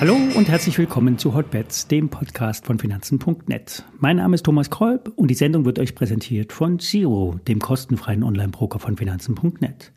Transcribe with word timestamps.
Hallo 0.00 0.18
und 0.34 0.50
herzlich 0.50 0.76
willkommen 0.76 1.16
zu 1.16 1.32
Hotbets, 1.32 1.88
dem 1.88 2.10
Podcast 2.10 2.66
von 2.66 2.78
Finanzen.net. 2.78 3.84
Mein 4.00 4.16
Name 4.16 4.34
ist 4.34 4.44
Thomas 4.44 4.68
Kolb 4.68 5.10
und 5.16 5.28
die 5.28 5.34
Sendung 5.34 5.64
wird 5.64 5.78
euch 5.78 5.94
präsentiert 5.94 6.52
von 6.52 6.78
Zero, 6.78 7.36
dem 7.48 7.58
kostenfreien 7.58 8.22
Online-Broker 8.22 8.78
von 8.78 8.98
Finanzen.net. 8.98 9.92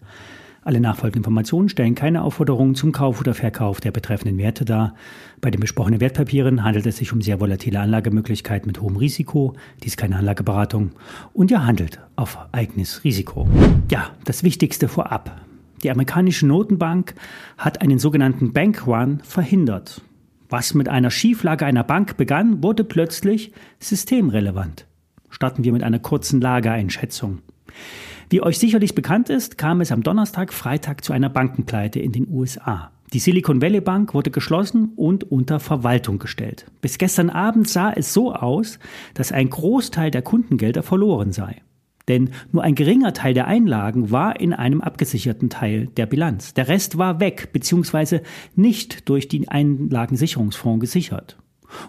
Alle 0.67 0.81
nachfolgenden 0.81 1.21
Informationen 1.21 1.69
stellen 1.69 1.95
keine 1.95 2.23
Aufforderungen 2.23 2.75
zum 2.75 2.91
Kauf 2.91 3.21
oder 3.21 3.33
Verkauf 3.33 3.79
der 3.79 3.91
betreffenden 3.91 4.37
Werte 4.37 4.65
dar. 4.65 4.95
Bei 5.39 5.49
den 5.49 5.61
besprochenen 5.61 6.01
Wertpapieren 6.01 6.61
handelt 6.61 6.85
es 6.85 6.97
sich 6.97 7.13
um 7.13 7.21
sehr 7.21 7.39
volatile 7.39 7.79
Anlagemöglichkeiten 7.79 8.67
mit 8.67 8.81
hohem 8.81 8.97
Risiko. 8.97 9.53
Dies 9.81 9.93
ist 9.93 9.97
keine 9.97 10.17
Anlageberatung 10.17 10.91
und 11.31 11.51
ihr 11.51 11.65
handelt 11.65 12.01
auf 12.17 12.37
eigenes 12.51 13.05
Risiko. 13.05 13.47
Ja, 13.89 14.09
das 14.25 14.43
Wichtigste 14.43 14.89
vorab. 14.89 15.39
Die 15.83 15.89
amerikanische 15.89 16.45
Notenbank 16.45 17.15
hat 17.57 17.81
einen 17.81 17.97
sogenannten 17.97 18.51
Bank 18.51 18.85
Run 18.85 19.21
verhindert. 19.23 20.01
Was 20.49 20.73
mit 20.73 20.89
einer 20.89 21.11
Schieflage 21.11 21.65
einer 21.65 21.85
Bank 21.85 22.17
begann, 22.17 22.61
wurde 22.61 22.83
plötzlich 22.83 23.53
systemrelevant. 23.79 24.85
Starten 25.29 25.63
wir 25.63 25.71
mit 25.71 25.83
einer 25.83 25.99
kurzen 25.99 26.41
Lageeinschätzung. 26.41 27.39
Wie 28.29 28.41
euch 28.41 28.59
sicherlich 28.59 28.93
bekannt 28.93 29.29
ist, 29.29 29.57
kam 29.57 29.79
es 29.79 29.93
am 29.93 30.03
Donnerstag, 30.03 30.51
Freitag 30.51 31.05
zu 31.05 31.13
einer 31.13 31.29
Bankenpleite 31.29 32.01
in 32.01 32.11
den 32.11 32.27
USA. 32.29 32.91
Die 33.13 33.19
Silicon 33.19 33.61
Valley 33.61 33.79
Bank 33.79 34.13
wurde 34.13 34.31
geschlossen 34.31 34.91
und 34.97 35.31
unter 35.31 35.61
Verwaltung 35.61 36.19
gestellt. 36.19 36.65
Bis 36.81 36.97
gestern 36.97 37.29
Abend 37.29 37.69
sah 37.69 37.89
es 37.93 38.13
so 38.13 38.33
aus, 38.33 38.79
dass 39.13 39.31
ein 39.31 39.49
Großteil 39.49 40.11
der 40.11 40.23
Kundengelder 40.23 40.83
verloren 40.83 41.31
sei. 41.31 41.61
Denn 42.09 42.31
nur 42.51 42.63
ein 42.63 42.75
geringer 42.75 43.13
Teil 43.13 43.33
der 43.33 43.47
Einlagen 43.47 44.11
war 44.11 44.37
in 44.41 44.51
einem 44.51 44.81
abgesicherten 44.81 45.49
Teil 45.49 45.87
der 45.95 46.05
Bilanz. 46.05 46.53
Der 46.53 46.67
Rest 46.67 46.97
war 46.97 47.21
weg 47.21 47.53
bzw. 47.53 48.19
nicht 48.57 49.07
durch 49.07 49.29
den 49.29 49.47
Einlagensicherungsfonds 49.47 50.81
gesichert. 50.81 51.37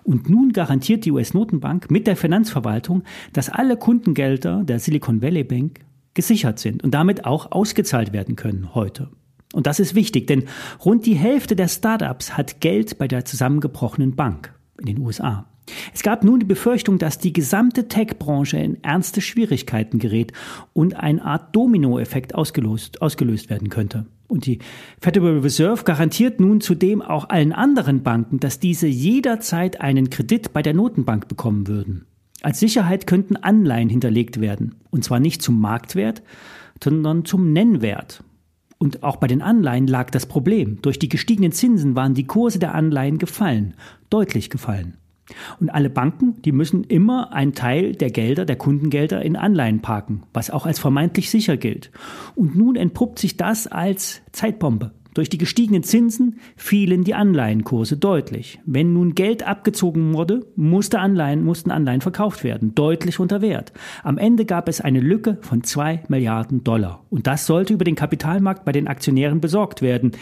Und 0.05 0.29
nun 0.29 0.53
garantiert 0.53 1.05
die 1.05 1.11
US-Notenbank 1.11 1.91
mit 1.91 2.07
der 2.07 2.17
Finanzverwaltung, 2.17 3.03
dass 3.33 3.49
alle 3.49 3.77
Kundengelder 3.77 4.63
der 4.63 4.79
Silicon 4.79 5.21
Valley 5.21 5.43
Bank 5.43 5.81
gesichert 6.19 6.59
sind 6.59 6.83
und 6.83 6.95
damit 6.95 7.27
auch 7.27 7.53
ausgezahlt 7.53 8.13
werden 8.13 8.35
können 8.35 8.75
heute. 8.75 9.09
Und 9.53 9.69
das 9.69 9.79
ist 9.79 9.95
wichtig, 9.95 10.27
denn 10.27 10.47
rund 10.85 11.07
die 11.07 11.15
Hälfte 11.15 11.55
der 11.55 11.69
Startups 11.69 12.37
hat 12.37 12.61
Geld 12.61 12.99
bei 12.99 13.07
der 13.07 13.25
zusammengebrochenen 13.25 14.17
Bank 14.17 14.53
in 14.81 14.87
den 14.87 14.99
USA. 14.99 15.47
Es 15.95 16.03
gab 16.03 16.25
nun 16.25 16.41
die 16.41 16.47
Befürchtung, 16.47 16.99
dass 16.99 17.21
die 17.21 17.33
gesamte 17.33 17.87
Tech-Branche 17.87 18.59
in 18.59 18.83
ernste 18.83 19.21
Schwierigkeiten 19.21 20.01
gerät 20.01 20.33
und 20.73 20.97
eine 20.97 21.25
Art 21.25 21.55
Dominoeffekt 21.55 22.35
ausgelöst, 22.35 23.01
ausgelöst 23.01 23.49
werden 23.49 23.69
könnte. 23.69 24.07
Und 24.27 24.45
die 24.47 24.59
Federal 25.01 25.39
Reserve 25.39 25.85
garantiert 25.85 26.41
nun 26.41 26.61
zudem 26.61 27.01
auch 27.01 27.29
allen 27.29 27.53
anderen 27.53 28.03
Banken, 28.03 28.41
dass 28.41 28.59
diese 28.59 28.89
jederzeit 28.89 29.81
einen 29.81 30.11
Kredit 30.11 30.53
bei 30.53 30.63
der 30.63 30.75
Notenbank 30.75 31.29
bekommen 31.29 31.69
würden. 31.69 32.07
Als 32.43 32.61
Sicherheit 32.61 33.07
könnten 33.07 33.37
Anleihen 33.37 33.89
hinterlegt 33.89 34.41
werden, 34.41 34.77
und 34.91 35.05
zwar 35.05 35.21
nicht 35.21 35.43
zum 35.43 35.61
Marktwert, 35.61 36.23
sondern 36.83 37.25
zum 37.25 37.53
Nennwert. 37.53 38.23
Und 38.79 39.03
auch 39.03 39.17
bei 39.17 39.27
den 39.27 39.43
Anleihen 39.43 39.89
lag 39.89 40.11
das 40.11 40.27
Problem. 40.27 40.81
Durch 40.83 41.01
die 41.01 41.09
gestiegenen 41.09 41.51
Zinsen 41.51 41.97
waren 41.97 42.15
die 42.15 42.27
Kurse 42.27 42.61
der 42.61 42.75
Anleihen 42.75 43.19
gefallen, 43.19 43.75
deutlich 44.09 44.51
gefallen. 44.51 44.95
Und 45.61 45.71
alle 45.71 45.91
Banken, 45.91 46.41
die 46.43 46.53
müssen 46.53 46.85
immer 46.85 47.33
einen 47.33 47.55
Teil 47.55 47.95
der 47.95 48.11
Gelder, 48.11 48.45
der 48.45 48.57
Kundengelder 48.57 49.21
in 49.23 49.37
Anleihen 49.37 49.81
parken, 49.81 50.23
was 50.33 50.51
auch 50.51 50.65
als 50.65 50.79
vermeintlich 50.79 51.31
sicher 51.31 51.57
gilt. 51.57 51.91
Und 52.35 52.57
nun 52.57 52.77
entpuppt 52.77 53.19
sich 53.19 53.37
das 53.37 53.67
als 53.67 54.23
Zeitbombe. 54.33 54.93
Durch 55.19 55.29
die 55.29 55.39
gestiegenen 55.39 55.83
Zinsen 55.83 56.39
fielen 56.55 57.03
die 57.03 57.15
Anleihenkurse 57.15 57.97
deutlich. 57.97 58.61
Wenn 58.65 58.93
nun 58.93 59.17
Geld 59.17 59.45
abgezogen 59.45 60.15
wurde, 60.15 60.47
musste 60.55 61.01
Anleihen, 61.01 61.43
mussten 61.43 61.73
Anleihen 61.73 62.03
verkauft 62.03 62.45
werden, 62.45 62.77
deutlich 62.77 63.19
unter 63.19 63.43
Wert. 63.43 63.73
Am 64.05 64.17
Ende 64.17 64.45
gab 64.45 64.69
es 64.69 64.81
eine 64.81 65.01
Lücke 65.01 65.39
von 65.41 65.65
zwei 65.65 66.05
Milliarden 66.07 66.63
Dollar. 66.63 67.05
Und 67.11 67.27
das 67.27 67.47
sollte 67.47 67.75
über 67.75 67.85
den 67.85 67.97
Kapitalmarkt 67.97 68.65
bei 68.65 68.71
den 68.71 68.87
Aktionären 68.87 69.41
besorgt 69.41 69.83
werden. 69.83 70.13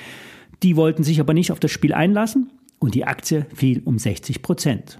Die 0.62 0.76
wollten 0.76 1.04
sich 1.04 1.20
aber 1.20 1.34
nicht 1.34 1.52
auf 1.52 1.60
das 1.60 1.72
Spiel 1.72 1.92
einlassen 1.92 2.50
und 2.78 2.94
die 2.94 3.04
Aktie 3.04 3.44
fiel 3.52 3.82
um 3.84 3.98
60 3.98 4.40
Prozent. 4.40 4.98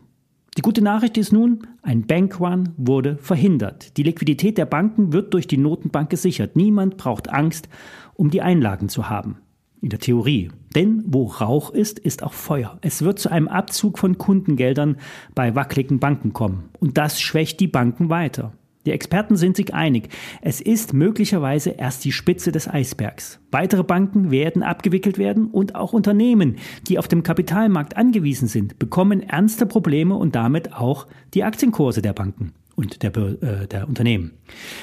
Die 0.58 0.62
gute 0.62 0.82
Nachricht 0.82 1.16
ist 1.16 1.32
nun, 1.32 1.66
ein 1.80 2.06
Bankrun 2.06 2.74
wurde 2.76 3.16
verhindert. 3.16 3.96
Die 3.96 4.02
Liquidität 4.02 4.58
der 4.58 4.66
Banken 4.66 5.14
wird 5.14 5.32
durch 5.32 5.46
die 5.46 5.56
Notenbank 5.56 6.10
gesichert. 6.10 6.54
Niemand 6.54 6.98
braucht 6.98 7.30
Angst, 7.30 7.70
um 8.12 8.28
die 8.28 8.42
Einlagen 8.42 8.90
zu 8.90 9.08
haben. 9.08 9.38
In 9.82 9.90
der 9.90 9.98
Theorie. 9.98 10.50
Denn 10.74 11.04
wo 11.06 11.24
Rauch 11.24 11.70
ist, 11.70 11.98
ist 11.98 12.22
auch 12.22 12.32
Feuer. 12.32 12.78
Es 12.80 13.02
wird 13.02 13.18
zu 13.18 13.30
einem 13.30 13.48
Abzug 13.48 13.98
von 13.98 14.18
Kundengeldern 14.18 14.96
bei 15.34 15.54
wackeligen 15.54 16.00
Banken 16.00 16.32
kommen. 16.32 16.70
Und 16.80 16.98
das 16.98 17.20
schwächt 17.20 17.60
die 17.60 17.68
Banken 17.68 18.08
weiter. 18.08 18.52
Die 18.86 18.92
Experten 18.92 19.36
sind 19.36 19.56
sich 19.56 19.74
einig, 19.74 20.10
es 20.42 20.60
ist 20.60 20.92
möglicherweise 20.92 21.70
erst 21.70 22.04
die 22.04 22.12
Spitze 22.12 22.52
des 22.52 22.68
Eisbergs. 22.68 23.40
Weitere 23.50 23.82
Banken 23.82 24.30
werden 24.30 24.62
abgewickelt 24.62 25.18
werden 25.18 25.48
und 25.48 25.74
auch 25.74 25.92
Unternehmen, 25.92 26.56
die 26.86 27.00
auf 27.00 27.08
dem 27.08 27.24
Kapitalmarkt 27.24 27.96
angewiesen 27.96 28.46
sind, 28.46 28.78
bekommen 28.78 29.22
ernste 29.22 29.66
Probleme 29.66 30.14
und 30.14 30.36
damit 30.36 30.72
auch 30.72 31.08
die 31.34 31.42
Aktienkurse 31.42 32.00
der 32.00 32.12
Banken 32.12 32.52
und 32.76 33.02
der, 33.02 33.16
äh, 33.16 33.66
der 33.66 33.88
Unternehmen. 33.88 34.32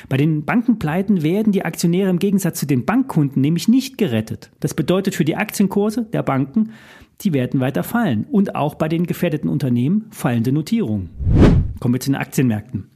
Bei 0.10 0.18
den 0.18 0.44
Bankenpleiten 0.44 1.24
werden 1.24 1.54
die 1.54 1.64
Aktionäre 1.64 2.10
im 2.10 2.20
Gegensatz 2.20 2.60
zu 2.60 2.66
den 2.66 2.86
Bankkunden 2.86 3.42
nämlich 3.42 3.68
nicht 3.68 3.98
gerettet. 3.98 4.52
Das 4.60 4.74
bedeutet 4.74 5.16
für 5.16 5.26
die 5.26 5.38
Aktienkurse 5.38 6.04
der 6.12 6.24
Banken, 6.24 6.72
die 7.22 7.34
werden 7.34 7.60
weiter 7.60 7.84
fallen 7.84 8.26
und 8.30 8.56
auch 8.56 8.76
bei 8.76 8.90
den 8.90 9.06
gefährdeten 9.06 9.50
Unternehmen 9.50 10.08
fallende 10.10 10.52
Notierungen. 10.52 11.10
Kommen 11.80 11.94
wir 11.94 12.02
zu 12.02 12.10
den 12.10 12.20
Aktienmärkten. 12.20 12.90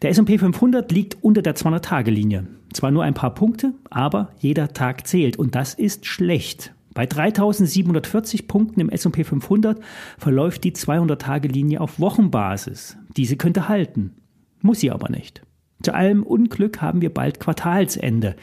Der 0.00 0.10
S&P 0.10 0.38
500 0.38 0.90
liegt 0.90 1.22
unter 1.22 1.42
der 1.42 1.54
200-Tage-Linie. 1.54 2.48
Zwar 2.72 2.90
nur 2.90 3.04
ein 3.04 3.14
paar 3.14 3.34
Punkte, 3.34 3.74
aber 3.88 4.30
jeder 4.38 4.72
Tag 4.72 5.06
zählt 5.06 5.36
und 5.36 5.54
das 5.54 5.74
ist 5.74 6.06
schlecht. 6.06 6.74
Bei 6.94 7.06
3740 7.06 8.48
Punkten 8.48 8.80
im 8.80 8.88
S&P 8.90 9.24
500 9.24 9.80
verläuft 10.18 10.64
die 10.64 10.72
200-Tage-Linie 10.72 11.80
auf 11.80 12.00
Wochenbasis. 12.00 12.96
Diese 13.16 13.36
könnte 13.36 13.68
halten, 13.68 14.14
muss 14.62 14.80
sie 14.80 14.90
aber 14.90 15.08
nicht. 15.08 15.42
Zu 15.82 15.94
allem 15.94 16.22
Unglück 16.22 16.80
haben 16.80 17.02
wir 17.02 17.12
bald 17.12 17.40
Quartalsende. 17.40 18.36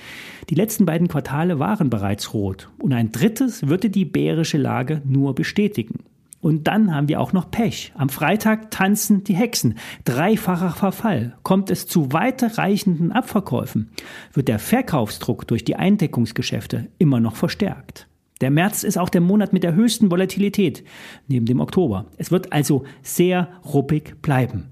Die 0.50 0.56
letzten 0.56 0.85
beiden 0.85 1.07
Quartale 1.07 1.59
waren 1.59 1.90
bereits 1.90 2.34
rot 2.34 2.69
und 2.80 2.94
ein 2.94 3.12
drittes 3.12 3.68
würde 3.68 3.90
die 3.90 4.06
bärische 4.06 4.58
Lage 4.58 5.02
nur 5.06 5.35
bestätigen. 5.35 6.00
Und 6.41 6.68
dann 6.68 6.96
haben 6.96 7.09
wir 7.09 7.19
auch 7.19 7.34
noch 7.34 7.52
Pech. 7.52 7.91
Am 7.96 8.08
Freitag 8.08 8.72
tanzen 8.72 9.25
die 9.25 9.35
Hexen. 9.35 9.75
Dreifacher 10.06 10.72
Verfall. 10.72 11.35
Kommt 11.44 11.69
es 11.69 11.85
zu 11.85 12.13
weiterreichenden 12.13 13.12
Abverkäufen, 13.12 13.90
wird 14.34 14.47
der 14.47 14.59
Verkaufsdruck 14.59 15.47
durch 15.47 15.66
die 15.66 15.75
Eindeckungsgeschäfte 15.75 16.88
immer 16.97 17.19
noch 17.19 17.35
verstärkt. 17.35 18.08
Der 18.40 18.52
März 18.52 18.84
ist 18.84 18.97
auch 18.97 19.09
der 19.09 19.19
Monat 19.19 19.52
mit 19.52 19.63
der 19.63 19.75
höchsten 19.75 20.09
Volatilität 20.12 20.85
neben 21.28 21.46
dem 21.46 21.59
Oktober. 21.59 22.06
Es 22.18 22.31
wird 22.31 22.53
also 22.53 22.85
sehr 23.02 23.50
ruppig 23.66 24.16
bleiben. 24.22 24.69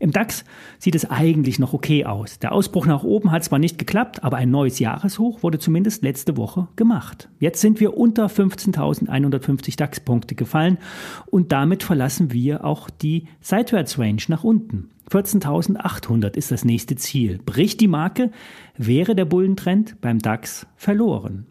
Im 0.00 0.12
DAX 0.12 0.44
sieht 0.78 0.94
es 0.94 1.10
eigentlich 1.10 1.58
noch 1.58 1.72
okay 1.72 2.04
aus. 2.04 2.38
Der 2.38 2.52
Ausbruch 2.52 2.86
nach 2.86 3.02
oben 3.02 3.32
hat 3.32 3.44
zwar 3.44 3.58
nicht 3.58 3.78
geklappt, 3.78 4.22
aber 4.22 4.36
ein 4.36 4.50
neues 4.50 4.78
Jahreshoch 4.78 5.42
wurde 5.42 5.58
zumindest 5.58 6.02
letzte 6.02 6.36
Woche 6.36 6.68
gemacht. 6.76 7.28
Jetzt 7.40 7.60
sind 7.60 7.80
wir 7.80 7.96
unter 7.96 8.26
15.150 8.26 9.76
DAX-Punkte 9.76 10.34
gefallen 10.34 10.78
und 11.26 11.52
damit 11.52 11.82
verlassen 11.82 12.32
wir 12.32 12.64
auch 12.64 12.90
die 12.90 13.26
Seitwärtsrange 13.40 14.22
nach 14.28 14.44
unten. 14.44 14.90
14.800 15.10 16.36
ist 16.36 16.50
das 16.50 16.64
nächste 16.64 16.96
Ziel. 16.96 17.40
Bricht 17.44 17.80
die 17.80 17.88
Marke, 17.88 18.30
wäre 18.76 19.14
der 19.14 19.24
Bullentrend 19.24 20.00
beim 20.00 20.18
DAX 20.18 20.66
verloren. 20.76 21.46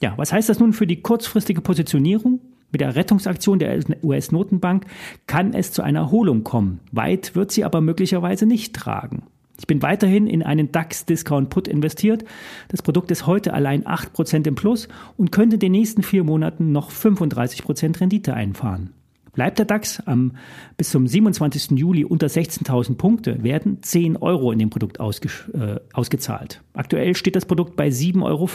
Ja, 0.00 0.14
was 0.16 0.32
heißt 0.32 0.48
das 0.48 0.58
nun 0.58 0.72
für 0.72 0.86
die 0.86 1.02
kurzfristige 1.02 1.60
Positionierung? 1.60 2.40
Mit 2.74 2.80
der 2.80 2.96
Rettungsaktion 2.96 3.60
der 3.60 3.78
US-Notenbank 4.02 4.86
kann 5.28 5.54
es 5.54 5.70
zu 5.70 5.80
einer 5.82 6.00
Erholung 6.00 6.42
kommen. 6.42 6.80
Weit 6.90 7.36
wird 7.36 7.52
sie 7.52 7.62
aber 7.62 7.80
möglicherweise 7.80 8.46
nicht 8.46 8.74
tragen. 8.74 9.22
Ich 9.60 9.68
bin 9.68 9.80
weiterhin 9.80 10.26
in 10.26 10.42
einen 10.42 10.72
DAX 10.72 11.04
Discount 11.04 11.50
Put 11.50 11.68
investiert. 11.68 12.24
Das 12.66 12.82
Produkt 12.82 13.12
ist 13.12 13.28
heute 13.28 13.54
allein 13.54 13.84
8% 13.84 14.44
im 14.48 14.56
Plus 14.56 14.88
und 15.16 15.30
könnte 15.30 15.54
in 15.54 15.60
den 15.60 15.70
nächsten 15.70 16.02
vier 16.02 16.24
Monaten 16.24 16.72
noch 16.72 16.90
35% 16.90 18.00
Rendite 18.00 18.34
einfahren. 18.34 18.92
Bleibt 19.34 19.58
der 19.58 19.66
DAX 19.66 20.00
am, 20.06 20.32
bis 20.76 20.90
zum 20.90 21.06
27. 21.06 21.72
Juli 21.72 22.04
unter 22.04 22.28
16.000 22.28 22.96
Punkte, 22.96 23.42
werden 23.42 23.82
10 23.82 24.16
Euro 24.16 24.52
in 24.52 24.58
dem 24.58 24.70
Produkt 24.70 25.00
ausge, 25.00 25.28
äh, 25.52 25.80
ausgezahlt. 25.92 26.62
Aktuell 26.72 27.14
steht 27.16 27.36
das 27.36 27.46
Produkt 27.46 27.76
bei 27.76 27.88
7,40 27.88 28.22
Euro. 28.22 28.48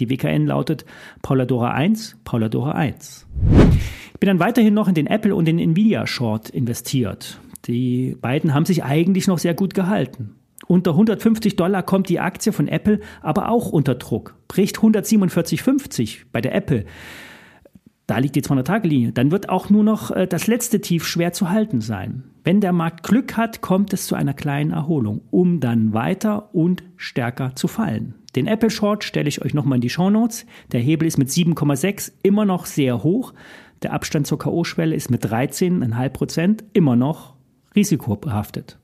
Die 0.00 0.10
WKN 0.10 0.46
lautet 0.46 0.84
Pauladora 1.22 1.70
1, 1.72 2.18
Pauladora 2.24 2.72
1. 2.72 3.26
Ich 4.12 4.20
bin 4.20 4.26
dann 4.26 4.40
weiterhin 4.40 4.74
noch 4.74 4.88
in 4.88 4.94
den 4.94 5.06
Apple 5.06 5.34
und 5.34 5.46
den 5.46 5.58
Nvidia 5.58 6.06
Short 6.06 6.50
investiert. 6.50 7.38
Die 7.66 8.16
beiden 8.20 8.54
haben 8.54 8.66
sich 8.66 8.84
eigentlich 8.84 9.26
noch 9.26 9.38
sehr 9.38 9.54
gut 9.54 9.74
gehalten. 9.74 10.34
Unter 10.66 10.92
150 10.92 11.56
Dollar 11.56 11.82
kommt 11.82 12.08
die 12.08 12.20
Aktie 12.20 12.52
von 12.52 12.68
Apple 12.68 13.00
aber 13.20 13.48
auch 13.48 13.70
unter 13.70 13.94
Druck, 13.94 14.34
bricht 14.48 14.78
147,50 14.78 16.22
bei 16.32 16.40
der 16.40 16.54
Apple. 16.54 16.84
Da 18.06 18.18
liegt 18.18 18.36
die 18.36 18.42
200-Tage-Linie. 18.42 19.12
Dann 19.12 19.30
wird 19.30 19.48
auch 19.48 19.70
nur 19.70 19.82
noch 19.82 20.10
äh, 20.10 20.26
das 20.26 20.46
letzte 20.46 20.80
Tief 20.80 21.06
schwer 21.06 21.32
zu 21.32 21.50
halten 21.50 21.80
sein. 21.80 22.24
Wenn 22.44 22.60
der 22.60 22.72
Markt 22.72 23.02
Glück 23.02 23.36
hat, 23.36 23.62
kommt 23.62 23.92
es 23.94 24.06
zu 24.06 24.14
einer 24.14 24.34
kleinen 24.34 24.70
Erholung, 24.70 25.22
um 25.30 25.60
dann 25.60 25.94
weiter 25.94 26.54
und 26.54 26.82
stärker 26.96 27.54
zu 27.54 27.68
fallen. 27.68 28.14
Den 28.36 28.46
Apple 28.46 28.70
Short 28.70 29.04
stelle 29.04 29.28
ich 29.28 29.42
euch 29.42 29.54
nochmal 29.54 29.76
in 29.76 29.82
die 29.82 29.90
Show 29.90 30.10
Notes. 30.10 30.44
Der 30.72 30.80
Hebel 30.80 31.08
ist 31.08 31.16
mit 31.16 31.28
7,6 31.28 32.12
immer 32.22 32.44
noch 32.44 32.66
sehr 32.66 33.02
hoch. 33.02 33.32
Der 33.82 33.92
Abstand 33.92 34.26
zur 34.26 34.38
K.O.-Schwelle 34.38 34.94
ist 34.94 35.10
mit 35.10 35.24
13,5 35.24 36.08
Prozent 36.10 36.64
immer 36.74 36.96
noch 36.96 37.34
risikobehaftet. 37.74 38.78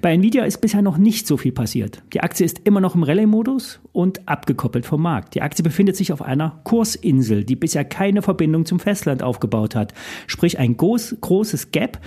Bei 0.00 0.12
Nvidia 0.12 0.44
ist 0.44 0.60
bisher 0.60 0.82
noch 0.82 0.98
nicht 0.98 1.26
so 1.26 1.36
viel 1.36 1.52
passiert. 1.52 2.02
Die 2.12 2.20
Aktie 2.20 2.44
ist 2.46 2.60
immer 2.64 2.80
noch 2.80 2.94
im 2.94 3.02
Rallye-Modus 3.02 3.80
und 3.92 4.28
abgekoppelt 4.28 4.86
vom 4.86 5.02
Markt. 5.02 5.34
Die 5.34 5.42
Aktie 5.42 5.62
befindet 5.62 5.96
sich 5.96 6.12
auf 6.12 6.22
einer 6.22 6.60
Kursinsel, 6.64 7.44
die 7.44 7.56
bisher 7.56 7.84
keine 7.84 8.22
Verbindung 8.22 8.66
zum 8.66 8.80
Festland 8.80 9.22
aufgebaut 9.22 9.74
hat. 9.74 9.94
Sprich 10.26 10.58
ein 10.58 10.76
groß, 10.76 11.16
großes 11.20 11.70
Gap 11.70 12.00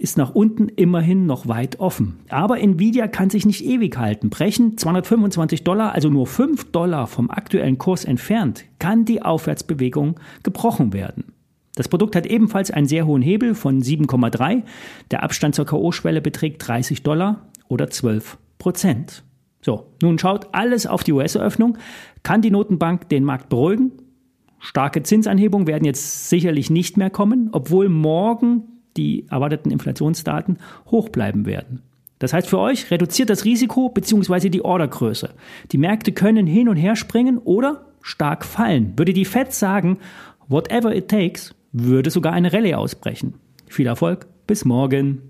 ist 0.00 0.16
nach 0.16 0.34
unten 0.34 0.68
immerhin 0.68 1.26
noch 1.26 1.46
weit 1.46 1.78
offen. 1.78 2.20
Aber 2.30 2.58
Nvidia 2.58 3.06
kann 3.06 3.28
sich 3.28 3.44
nicht 3.44 3.62
ewig 3.62 3.98
halten. 3.98 4.30
Brechen 4.30 4.78
225 4.78 5.62
Dollar, 5.62 5.92
also 5.92 6.08
nur 6.08 6.26
5 6.26 6.72
Dollar 6.72 7.06
vom 7.06 7.30
aktuellen 7.30 7.76
Kurs 7.76 8.06
entfernt, 8.06 8.64
kann 8.78 9.04
die 9.04 9.20
Aufwärtsbewegung 9.20 10.18
gebrochen 10.42 10.94
werden. 10.94 11.32
Das 11.80 11.88
Produkt 11.88 12.14
hat 12.14 12.26
ebenfalls 12.26 12.70
einen 12.70 12.86
sehr 12.86 13.06
hohen 13.06 13.22
Hebel 13.22 13.54
von 13.54 13.80
7,3. 13.80 14.64
Der 15.10 15.22
Abstand 15.22 15.54
zur 15.54 15.64
K.O.-Schwelle 15.64 16.20
beträgt 16.20 16.68
30 16.68 17.02
Dollar 17.02 17.48
oder 17.68 17.88
12 17.88 18.36
Prozent. 18.58 19.24
So, 19.62 19.86
nun 20.02 20.18
schaut 20.18 20.48
alles 20.52 20.86
auf 20.86 21.04
die 21.04 21.14
US-Eröffnung. 21.14 21.78
Kann 22.22 22.42
die 22.42 22.50
Notenbank 22.50 23.08
den 23.08 23.24
Markt 23.24 23.48
beruhigen? 23.48 23.92
Starke 24.58 25.02
Zinsanhebungen 25.04 25.66
werden 25.66 25.86
jetzt 25.86 26.28
sicherlich 26.28 26.68
nicht 26.68 26.98
mehr 26.98 27.08
kommen, 27.08 27.48
obwohl 27.52 27.88
morgen 27.88 28.64
die 28.98 29.26
erwarteten 29.30 29.70
Inflationsdaten 29.70 30.58
hoch 30.90 31.08
bleiben 31.08 31.46
werden. 31.46 31.80
Das 32.18 32.34
heißt 32.34 32.48
für 32.48 32.58
euch, 32.58 32.90
reduziert 32.90 33.30
das 33.30 33.46
Risiko 33.46 33.88
bzw. 33.88 34.50
die 34.50 34.62
Ordergröße. 34.62 35.30
Die 35.72 35.78
Märkte 35.78 36.12
können 36.12 36.46
hin 36.46 36.68
und 36.68 36.76
her 36.76 36.94
springen 36.94 37.38
oder 37.38 37.86
stark 38.02 38.44
fallen. 38.44 38.92
Würde 38.98 39.14
die 39.14 39.24
Fed 39.24 39.54
sagen, 39.54 39.96
whatever 40.46 40.94
it 40.94 41.08
takes, 41.08 41.54
würde 41.72 42.10
sogar 42.10 42.32
eine 42.32 42.52
Rallye 42.52 42.74
ausbrechen. 42.74 43.34
Viel 43.66 43.86
Erfolg, 43.86 44.26
bis 44.46 44.64
morgen. 44.64 45.22